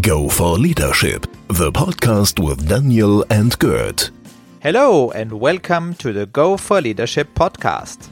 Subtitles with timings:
[0.00, 4.12] Go for Leadership, the podcast with Daniel and Gert.
[4.62, 8.08] Hello, and welcome to the Go for Leadership podcast.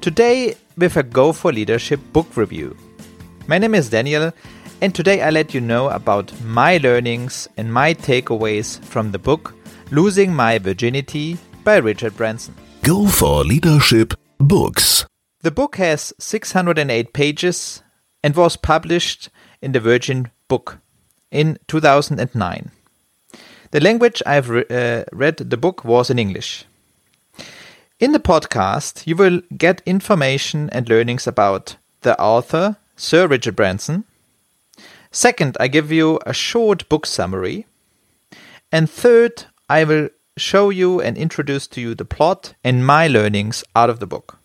[0.00, 2.76] Today, with a Go for Leadership book review.
[3.46, 4.32] My name is Daniel,
[4.80, 9.54] and today I let you know about my learnings and my takeaways from the book
[9.92, 12.56] Losing My Virginity by Richard Branson.
[12.82, 15.06] Go for Leadership Books.
[15.42, 17.84] The book has 608 pages
[18.22, 19.30] and was published
[19.62, 20.80] in the Virgin Book
[21.34, 22.70] in 2009.
[23.72, 26.64] The language I've re- uh, read the book was in English.
[27.98, 34.04] In the podcast, you will get information and learnings about the author, Sir Richard Branson.
[35.10, 37.66] Second, I give you a short book summary.
[38.70, 43.64] And third, I will show you and introduce to you the plot and my learnings
[43.74, 44.38] out of the book.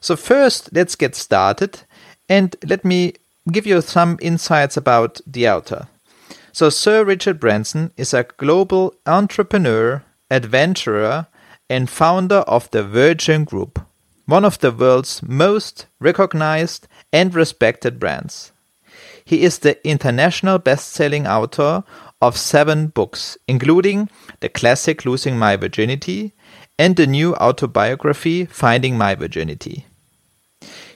[0.00, 1.80] So, first, let's get started
[2.28, 3.14] and let me
[3.50, 5.88] give you some insights about the author.
[6.52, 11.26] So, Sir Richard Branson is a global entrepreneur, adventurer,
[11.68, 13.80] and founder of the Virgin Group,
[14.26, 18.52] one of the world's most recognized and respected brands.
[19.24, 21.82] He is the international best selling author
[22.20, 24.08] of seven books, including
[24.40, 26.32] the classic Losing My Virginity
[26.78, 29.86] and the new autobiography Finding My Virginity.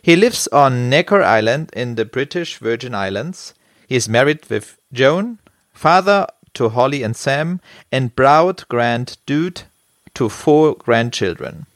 [0.03, 3.55] He lives on Necker Island in the British Virgin Islands.
[3.89, 5.39] He is married with Joan,
[5.73, 7.61] father to Holly and Sam,
[7.91, 9.63] and proud grand dude
[10.15, 11.67] to four grandchildren.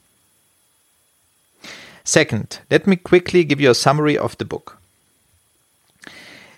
[2.03, 4.77] Second, let me quickly give you a summary of the book.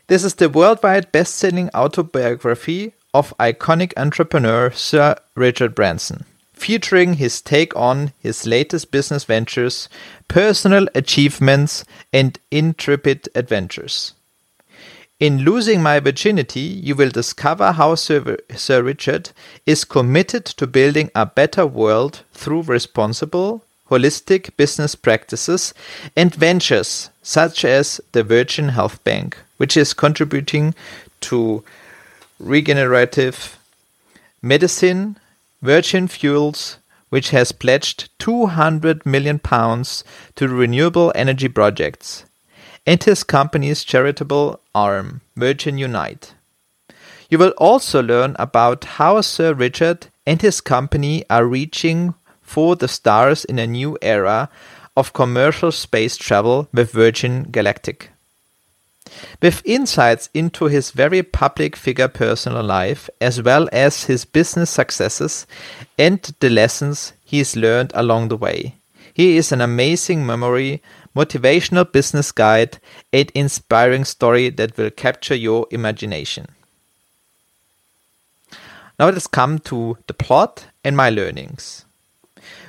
[0.07, 6.25] This is the worldwide best selling autobiography of iconic entrepreneur Sir Richard Branson,
[6.55, 9.89] featuring his take on his latest business ventures,
[10.27, 14.13] personal achievements, and intrepid adventures.
[15.19, 19.31] In Losing My Virginity, you will discover how Sir, Sir Richard
[19.65, 25.73] is committed to building a better world through responsible, holistic business practices
[26.15, 30.75] and ventures such as the Virgin Health Bank, which is contributing
[31.21, 31.63] to
[32.39, 33.57] regenerative
[34.41, 35.17] medicine,
[35.65, 36.77] Virgin Fuels,
[37.09, 40.03] which has pledged 200 million pounds
[40.35, 42.23] to renewable energy projects,
[42.85, 46.35] and his company's charitable arm, Virgin Unite.
[47.31, 52.87] You will also learn about how Sir Richard and his company are reaching for the
[52.87, 54.49] stars in a new era
[54.95, 58.11] of commercial space travel with Virgin Galactic.
[59.41, 65.45] With insights into his very public figure personal life, as well as his business successes
[65.97, 68.75] and the lessons he's learned along the way.
[69.13, 70.81] He is an amazing memory,
[71.15, 72.79] motivational business guide,
[73.13, 76.47] and inspiring story that will capture your imagination.
[78.99, 81.85] Now let's come to the plot and my learnings.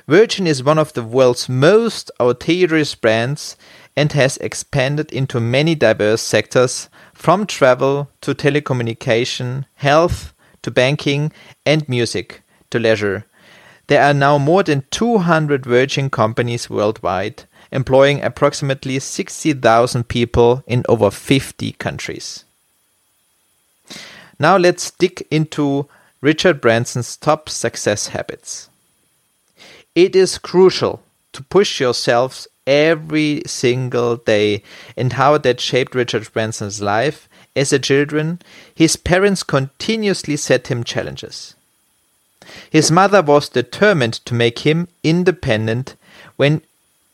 [0.07, 3.57] Virgin is one of the world's most audacious brands
[3.97, 11.31] and has expanded into many diverse sectors from travel to telecommunication, health to banking,
[11.65, 13.25] and music to leisure.
[13.87, 21.09] There are now more than 200 Virgin companies worldwide, employing approximately 60,000 people in over
[21.09, 22.45] 50 countries.
[24.39, 25.87] Now let's dig into
[26.21, 28.69] Richard Branson's top success habits.
[29.95, 31.01] It is crucial
[31.33, 34.61] to push yourselves every single day
[34.95, 37.27] and how that shaped Richard Branson's life.
[37.55, 38.39] As a children,
[38.75, 41.55] his parents continuously set him challenges.
[42.69, 45.95] His mother was determined to make him independent.
[46.35, 46.61] When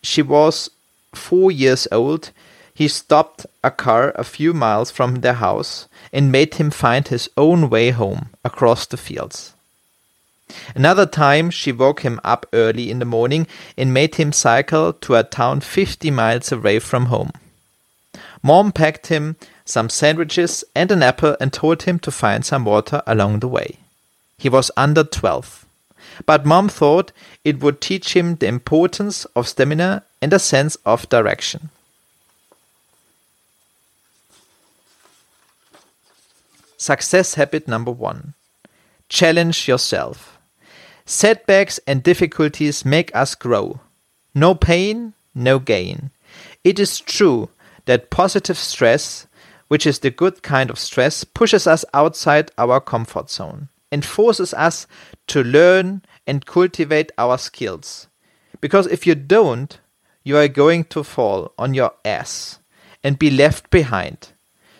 [0.01, 0.69] she was
[1.15, 2.31] four years old,
[2.73, 7.29] he stopped a car a few miles from their house and made him find his
[7.37, 9.53] own way home across the fields.
[10.75, 13.47] Another time, she woke him up early in the morning
[13.77, 17.31] and made him cycle to a town 50 miles away from home.
[18.41, 19.35] Mom packed him
[19.65, 23.77] some sandwiches and an apple and told him to find some water along the way.
[24.37, 25.65] He was under 12.
[26.25, 27.11] But mom thought
[27.43, 31.69] it would teach him the importance of stamina and a sense of direction.
[36.77, 38.33] Success habit number one
[39.07, 40.39] challenge yourself.
[41.05, 43.81] Setbacks and difficulties make us grow.
[44.33, 46.11] No pain, no gain.
[46.63, 47.49] It is true
[47.85, 49.27] that positive stress,
[49.67, 54.53] which is the good kind of stress, pushes us outside our comfort zone and forces
[54.53, 54.87] us
[55.27, 58.07] to learn and cultivate our skills.
[58.61, 59.77] Because if you don't,
[60.23, 62.59] you are going to fall on your ass
[63.03, 64.29] and be left behind.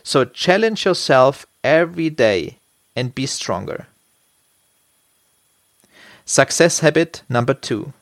[0.03, 2.59] So challenge yourself every day
[2.95, 3.87] and be stronger.
[6.25, 7.93] Success habit number two.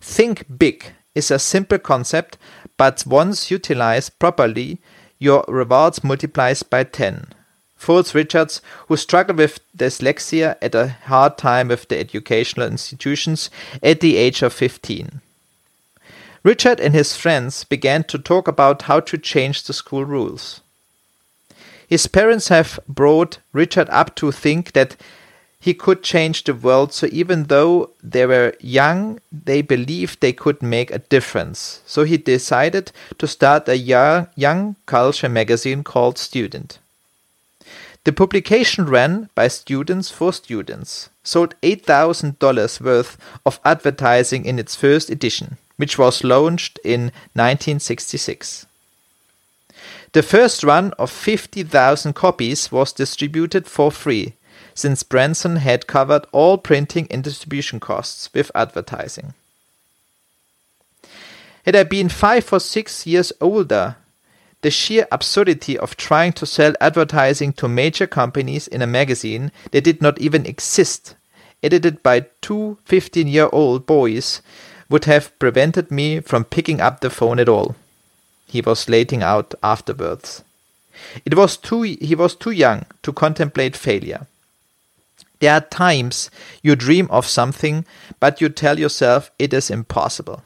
[0.00, 2.38] Think big is a simple concept,
[2.76, 4.78] but once utilized properly,
[5.18, 7.26] your rewards multiplies by 10.
[7.76, 13.50] Fools Richards, who struggled with dyslexia at a hard time with the educational institutions
[13.82, 15.20] at the age of 15.
[16.42, 20.60] Richard and his friends began to talk about how to change the school rules.
[21.86, 24.96] His parents have brought Richard up to think that
[25.60, 30.62] he could change the world, so even though they were young, they believed they could
[30.62, 31.82] make a difference.
[31.86, 36.78] So he decided to start a young, culture magazine called Student.
[38.04, 45.10] The publication ran by students for students, sold $8,000 worth of advertising in its first
[45.10, 48.66] edition which was launched in 1966.
[50.12, 54.34] The first run of 50,000 copies was distributed for free,
[54.74, 59.34] since Branson had covered all printing and distribution costs with advertising.
[61.64, 63.96] Had I been five or six years older,
[64.62, 69.84] the sheer absurdity of trying to sell advertising to major companies in a magazine that
[69.84, 71.14] did not even exist,
[71.62, 74.42] edited by two 15 year old boys,
[74.88, 77.76] would have prevented me from picking up the phone at all.
[78.46, 80.42] He was slating out afterwards.
[81.24, 84.26] It was too he was too young to contemplate failure.
[85.40, 86.30] There are times
[86.62, 87.86] you dream of something,
[88.20, 90.42] but you tell yourself it is impossible.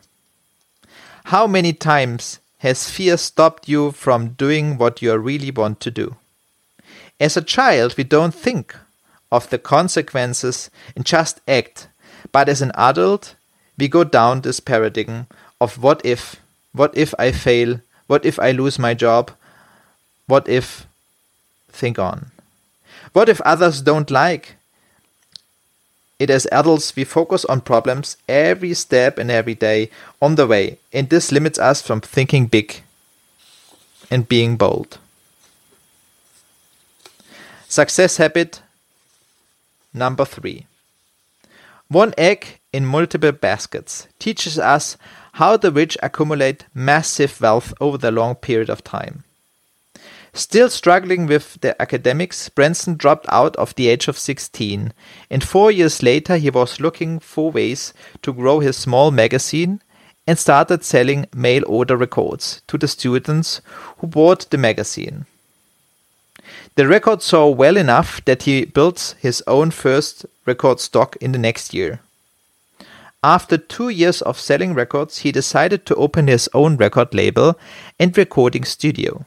[1.24, 6.16] How many times has fear stopped you from doing what you really want to do?
[7.18, 8.76] As a child, we don't think
[9.32, 11.88] of the consequences and just act,
[12.30, 13.34] but as an adult,
[13.76, 15.26] we go down this paradigm
[15.60, 16.36] of what if,
[16.72, 19.32] what if I fail, what if I lose my job,
[20.26, 20.86] what if,
[21.68, 22.30] think on.
[23.12, 24.56] What if others don't like
[26.24, 29.90] it as adults we focus on problems every step and every day
[30.20, 32.82] on the way, and this limits us from thinking big
[34.10, 34.98] and being bold.
[37.68, 38.62] Success habit
[39.92, 40.66] number three.
[41.88, 44.96] One egg in multiple baskets teaches us
[45.34, 49.24] how the rich accumulate massive wealth over the long period of time.
[50.36, 54.92] Still struggling with the academics, Branson dropped out of the age of 16,
[55.30, 59.80] and four years later he was looking for ways to grow his small magazine
[60.26, 63.60] and started selling mail order records to the students
[63.98, 65.26] who bought the magazine.
[66.74, 71.38] The record sold well enough that he built his own first record stock in the
[71.38, 72.00] next year.
[73.22, 77.56] After two years of selling records, he decided to open his own record label
[78.00, 79.24] and recording studio.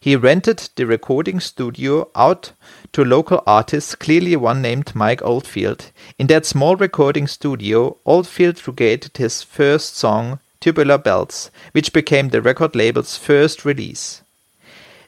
[0.00, 2.52] He rented the recording studio out
[2.92, 5.90] to local artists, clearly one named Mike Oldfield.
[6.18, 12.42] In that small recording studio, Oldfield recorded his first song, Tubular Bells, which became the
[12.42, 14.22] record label's first release.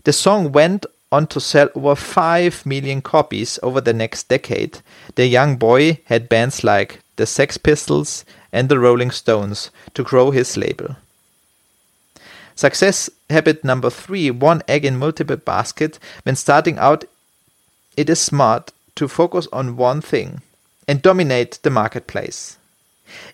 [0.05, 4.81] The song went on to sell over 5 million copies over the next decade,
[5.17, 10.31] the young boy had bands like the Sex Pistols and the Rolling Stones to grow
[10.31, 10.97] his label.
[12.61, 15.99] Success habit number three one egg in multiple basket.
[16.25, 17.07] When starting out,
[17.97, 20.43] it is smart to focus on one thing
[20.87, 22.59] and dominate the marketplace.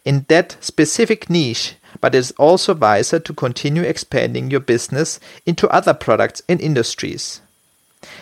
[0.04, 5.68] In that specific niche, but it is also wiser to continue expanding your business into
[5.71, 7.40] other products and industries.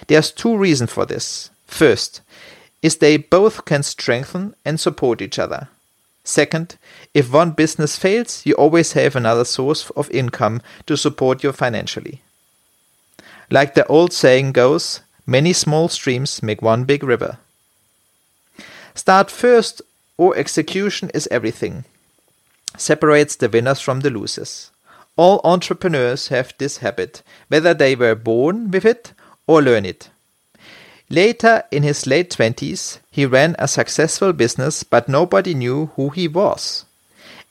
[0.06, 1.50] There's two reasons for this.
[1.66, 2.22] First,
[2.80, 5.68] is they both can strengthen and support each other.
[6.24, 6.76] Second,
[7.12, 12.22] if one business fails, you always have another source of income to support you financially.
[13.50, 17.38] Like the old saying goes, many small streams make one big river.
[18.94, 19.82] Start first
[20.16, 21.84] or execution is everything.
[22.76, 24.70] Separates the winners from the losers.
[25.16, 29.12] All entrepreneurs have this habit, whether they were born with it
[29.46, 30.08] or learn it.
[31.14, 36.26] Later, in his late 20s, he ran a successful business, but nobody knew who he
[36.26, 36.86] was.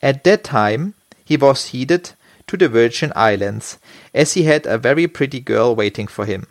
[0.01, 2.11] At that time, he was headed
[2.47, 3.77] to the Virgin Islands,
[4.13, 6.47] as he had a very pretty girl waiting for him.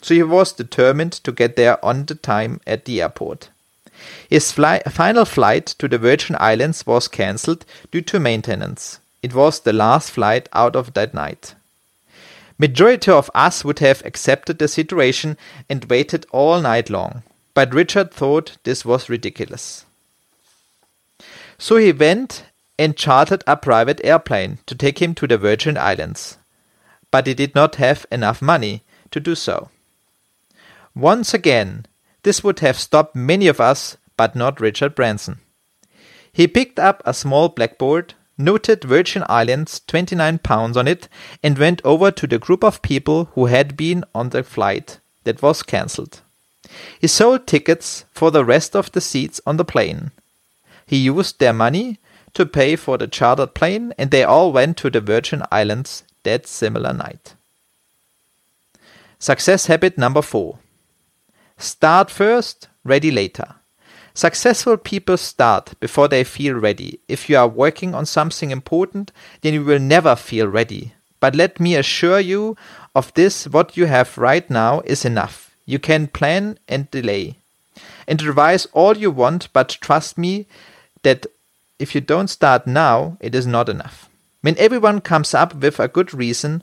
[0.00, 3.50] So he was determined to get there on the time at the airport.
[4.28, 8.98] His fly- final flight to the Virgin Islands was cancelled due to maintenance.
[9.22, 11.54] It was the last flight out of that night.
[12.62, 15.36] Majority of us would have accepted the situation
[15.68, 19.84] and waited all night long, but Richard thought this was ridiculous.
[21.58, 22.44] So he went
[22.78, 26.38] and chartered a private airplane to take him to the Virgin Islands.
[27.10, 29.70] But he did not have enough money to do so.
[30.94, 31.86] Once again,
[32.22, 35.40] this would have stopped many of us, but not Richard Branson.
[36.32, 38.14] He picked up a small blackboard,
[38.44, 41.08] noted Virgin Islands 29 pounds on it,
[41.42, 45.42] and went over to the group of people who had been on the flight that
[45.42, 46.20] was cancelled.
[47.00, 50.10] He sold tickets for the rest of the seats on the plane.
[50.86, 51.98] He used their money
[52.34, 56.46] to pay for the chartered plane, and they all went to the Virgin Islands that
[56.46, 57.34] similar night.
[59.18, 60.58] Success habit number four
[61.58, 63.54] Start first, ready later.
[64.14, 67.00] Successful people start before they feel ready.
[67.08, 70.92] If you are working on something important, then you will never feel ready.
[71.18, 72.56] But let me assure you
[72.94, 75.54] of this what you have right now is enough.
[75.64, 77.36] You can plan and delay.
[78.06, 80.46] And revise all you want, but trust me
[81.02, 81.26] that
[81.78, 84.08] if you don't start now, it is not enough.
[84.42, 86.62] When everyone comes up with a good reason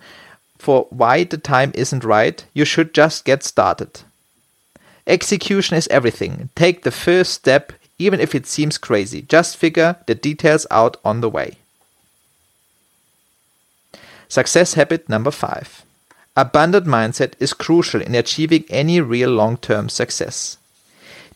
[0.58, 4.02] for why the time isn't right, you should just get started.
[5.10, 6.50] Execution is everything.
[6.56, 9.24] Take the first step, even if it seems crazy.
[9.24, 11.58] Just figure the details out on the way.
[14.28, 15.84] Success habit number five.
[16.38, 20.58] Abundant mindset is crucial in achieving any real long term success.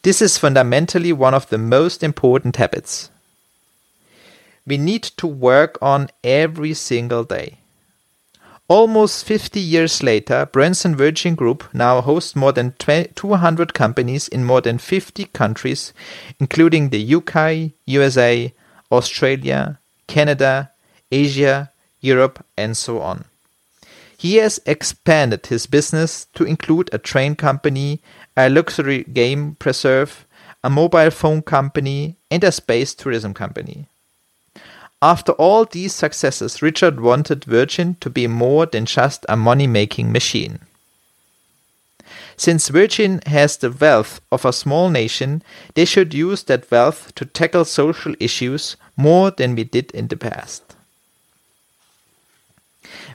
[0.04, 3.10] This is fundamentally one of the most important habits.
[4.68, 7.58] We need to work on every single day.
[8.70, 14.62] Almost 50 years later, Branson Virgin Group now hosts more than 200 companies in more
[14.62, 15.92] than 50 countries,
[16.40, 18.54] including the UK, USA,
[18.90, 20.72] Australia, Canada,
[21.12, 23.26] Asia, Europe, and so on.
[24.18, 28.02] He has expanded his business to include a train company,
[28.38, 30.26] a luxury game preserve,
[30.64, 33.88] a mobile phone company, and a space tourism company.
[35.04, 40.14] After all these successes, Richard wanted Virgin to be more than just a money making
[40.14, 40.60] machine.
[42.38, 45.44] Since Virgin has the wealth of a small nation,
[45.74, 50.16] they should use that wealth to tackle social issues more than we did in the
[50.16, 50.64] past.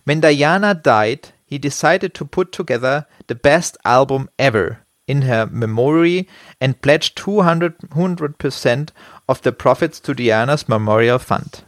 [0.04, 6.28] When Diana died, he decided to put together the best album ever in her memory
[6.60, 8.92] and pledged 200 percent
[9.26, 11.64] of the profits to Diana's memorial fund.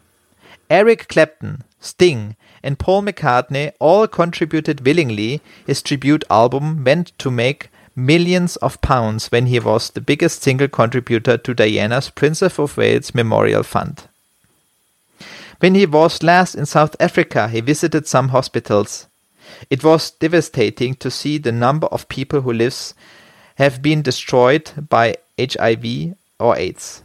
[0.71, 5.41] Eric Clapton, Sting, and Paul McCartney all contributed willingly.
[5.67, 10.69] His tribute album went to make millions of pounds when he was the biggest single
[10.69, 14.05] contributor to Diana's Princess of Wales Memorial Fund.
[15.59, 19.09] When he was last in South Africa, he visited some hospitals.
[19.69, 22.95] It was devastating to see the number of people who lives
[23.57, 27.03] have been destroyed by HIV or AIDS.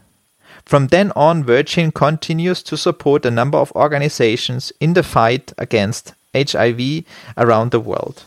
[0.66, 6.14] From then on, Virgin continues to support a number of organizations in the fight against
[6.34, 7.04] HIV
[7.38, 8.24] around the world.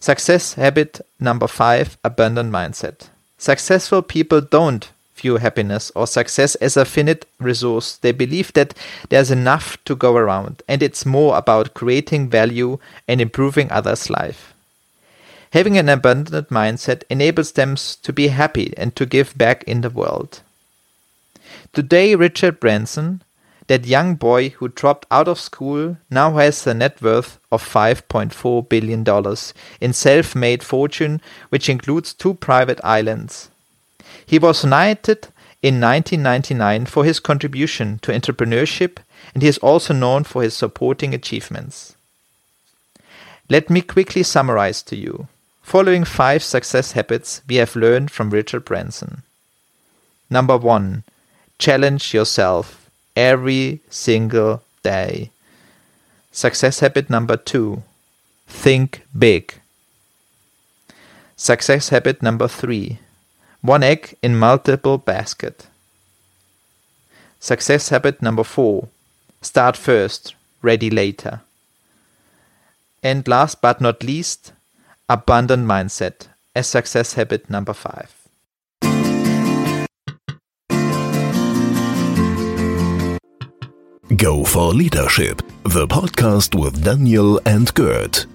[0.00, 3.08] Success habit number five abundant mindset.
[3.38, 7.96] Successful people don't view happiness or success as a finite resource.
[7.96, 8.74] They believe that
[9.08, 14.53] there's enough to go around and it's more about creating value and improving others' life.
[15.54, 19.88] Having an abundant mindset enables them to be happy and to give back in the
[19.88, 20.40] world.
[21.72, 23.22] Today, Richard Branson,
[23.68, 28.68] that young boy who dropped out of school, now has a net worth of $5.4
[28.68, 29.04] billion
[29.80, 31.20] in self made fortune,
[31.50, 33.48] which includes two private islands.
[34.26, 35.28] He was knighted
[35.62, 38.96] in 1999 for his contribution to entrepreneurship,
[39.32, 41.94] and he is also known for his supporting achievements.
[43.48, 45.28] Let me quickly summarize to you.
[45.64, 49.22] Following five success habits we have learned from Richard Branson.
[50.28, 51.04] Number one,
[51.58, 55.30] challenge yourself every single day.
[56.30, 57.82] Success habit number two,
[58.46, 59.54] think big.
[61.34, 62.98] Success habit number three,
[63.62, 65.66] one egg in multiple basket.
[67.40, 68.88] Success habit number four,
[69.40, 71.40] start first, ready later.
[73.02, 74.52] And last but not least,
[75.08, 78.10] abundant mindset as success habit number five.
[84.16, 88.26] Go for Leadership, the podcast with Daniel and Gert.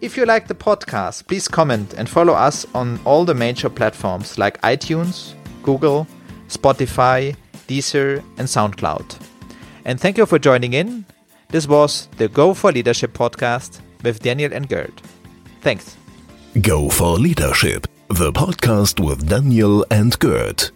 [0.00, 4.38] If you like the podcast, please comment and follow us on all the major platforms
[4.38, 6.06] like iTunes, Google,
[6.48, 7.34] Spotify,
[7.66, 9.18] Deezer, and SoundCloud.
[9.84, 11.04] And thank you for joining in.
[11.48, 15.02] This was the Go for Leadership podcast with Daniel and Gert.
[15.64, 15.96] Thanks.
[16.60, 20.70] Go for Leadership, the podcast with Daniel and Gert.